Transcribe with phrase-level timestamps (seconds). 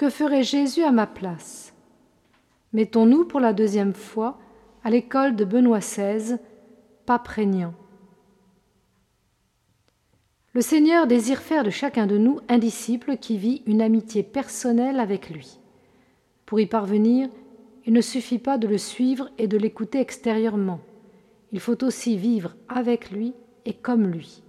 [0.00, 1.74] Que ferait Jésus à ma place?
[2.72, 4.38] Mettons-nous pour la deuxième fois
[4.82, 6.38] à l'école de Benoît XVI,
[7.04, 7.74] pas prégnant.
[10.54, 15.00] Le Seigneur désire faire de chacun de nous un disciple qui vit une amitié personnelle
[15.00, 15.60] avec lui.
[16.46, 17.28] Pour y parvenir,
[17.84, 20.80] il ne suffit pas de le suivre et de l'écouter extérieurement.
[21.52, 23.34] Il faut aussi vivre avec lui
[23.66, 24.42] et comme lui.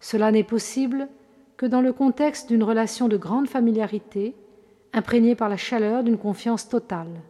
[0.00, 1.08] Cela n'est possible
[1.56, 4.34] que dans le contexte d'une relation de grande familiarité,
[4.92, 7.20] imprégnée par la chaleur d'une confiance totale.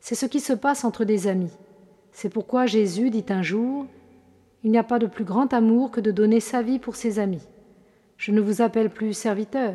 [0.00, 1.52] C'est ce qui se passe entre des amis.
[2.12, 3.86] C'est pourquoi Jésus dit un jour
[4.64, 7.18] il n'y a pas de plus grand amour que de donner sa vie pour ses
[7.18, 7.46] amis.
[8.16, 9.74] Je ne vous appelle plus serviteur,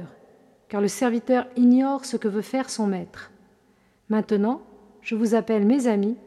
[0.67, 3.31] car le serviteur ignore ce que veut faire son maître.
[4.09, 4.61] Maintenant,
[5.01, 6.17] je vous appelle mes amis,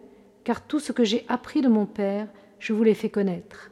[0.44, 2.28] car tout ce que j'ai appris de mon Père,
[2.58, 3.70] je vous l'ai fait connaître.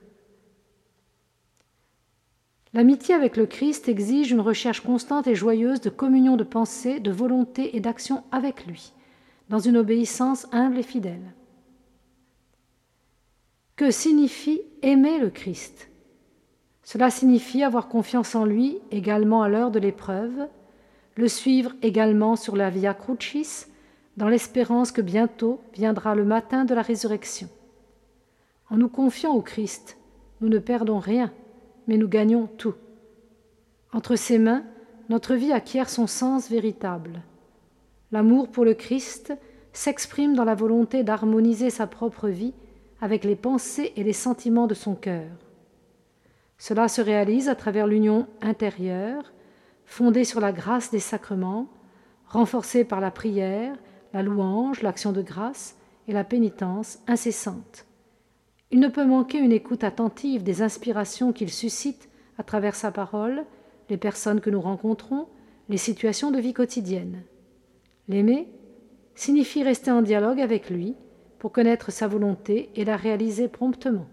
[2.75, 7.13] L'amitié avec le Christ exige une recherche constante et joyeuse de communion de pensée, de
[7.13, 8.93] volonté et d'action avec lui,
[9.49, 11.33] dans une obéissance humble et fidèle.
[13.77, 15.89] Que signifie aimer le Christ?
[16.83, 20.49] Cela signifie avoir confiance en lui également à l'heure de l'épreuve,
[21.15, 23.67] le suivre également sur la Via Crucis,
[24.17, 27.49] dans l'espérance que bientôt viendra le matin de la résurrection.
[28.69, 29.97] En nous confiant au Christ,
[30.41, 31.33] nous ne perdons rien,
[31.87, 32.75] mais nous gagnons tout.
[33.93, 34.65] Entre ses mains,
[35.09, 37.23] notre vie acquiert son sens véritable.
[38.13, 39.33] L'amour pour le Christ
[39.73, 42.55] s'exprime dans la volonté d'harmoniser sa propre vie
[43.01, 45.31] avec les pensées et les sentiments de son cœur.
[46.59, 49.33] Cela se réalise à travers l'union intérieure,
[49.85, 51.69] fondée sur la grâce des sacrements,
[52.27, 53.77] renforcée par la prière,
[54.13, 55.77] la louange, l'action de grâce
[56.09, 57.87] et la pénitence incessante.
[58.75, 62.09] Il ne peut manquer une écoute attentive des inspirations qu'il suscite
[62.39, 63.45] à travers sa parole,
[63.89, 65.29] les personnes que nous rencontrons,
[65.69, 67.23] les situations de vie quotidienne.
[68.09, 68.49] L'aimer
[69.15, 70.97] signifie rester en dialogue avec lui,
[71.39, 74.09] pour connaître sa volonté et la réaliser promptement.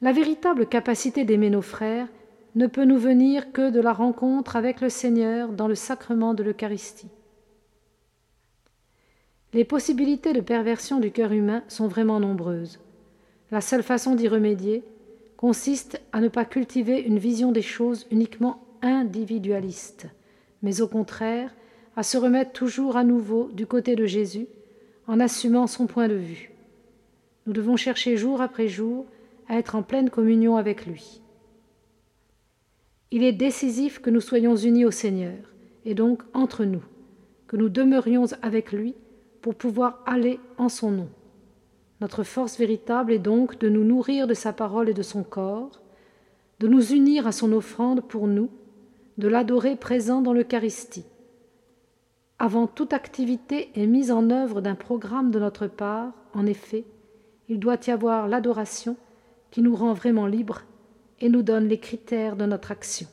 [0.00, 2.08] La véritable capacité d'aimer nos frères
[2.54, 6.42] ne peut nous venir que de la rencontre avec le Seigneur dans le sacrement de
[6.42, 7.10] l'Eucharistie.
[9.54, 12.80] Les possibilités de perversion du cœur humain sont vraiment nombreuses.
[13.50, 14.84] La seule façon d'y remédier
[15.38, 20.06] consiste à ne pas cultiver une vision des choses uniquement individualiste,
[20.62, 21.54] mais au contraire
[21.96, 24.46] à se remettre toujours à nouveau du côté de Jésus
[25.06, 26.50] en assumant son point de vue.
[27.46, 29.06] Nous devons chercher jour après jour
[29.48, 31.22] à être en pleine communion avec lui.
[33.10, 35.38] Il est décisif que nous soyons unis au Seigneur,
[35.86, 36.82] et donc entre nous,
[37.46, 38.94] que nous demeurions avec lui
[39.40, 41.08] pour pouvoir aller en son nom.
[42.00, 45.80] Notre force véritable est donc de nous nourrir de sa parole et de son corps,
[46.60, 48.50] de nous unir à son offrande pour nous,
[49.16, 51.06] de l'adorer présent dans l'Eucharistie.
[52.38, 56.84] Avant toute activité et mise en œuvre d'un programme de notre part, en effet,
[57.48, 58.96] il doit y avoir l'adoration
[59.50, 60.62] qui nous rend vraiment libres
[61.20, 63.08] et nous donne les critères de notre action.